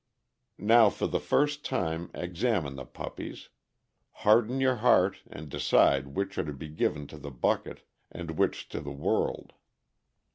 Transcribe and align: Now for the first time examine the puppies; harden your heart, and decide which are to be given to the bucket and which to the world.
Now 0.57 0.89
for 0.89 1.05
the 1.05 1.19
first 1.19 1.63
time 1.63 2.09
examine 2.15 2.75
the 2.75 2.87
puppies; 2.87 3.49
harden 4.25 4.59
your 4.59 4.77
heart, 4.77 5.17
and 5.29 5.47
decide 5.47 6.15
which 6.17 6.39
are 6.39 6.43
to 6.45 6.53
be 6.53 6.69
given 6.69 7.05
to 7.05 7.19
the 7.19 7.29
bucket 7.29 7.87
and 8.11 8.31
which 8.31 8.67
to 8.69 8.79
the 8.81 8.89
world. 8.91 9.53